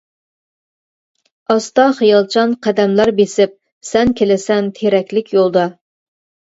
ئاستا 1.51 1.85
خىيالچان 1.99 2.57
قەدەملەر 2.69 3.13
بېسىپ 3.23 3.57
سەن 3.93 4.19
كېلىسەن 4.21 4.77
تېرەكلىك 4.83 5.35
يولدا. 5.41 5.73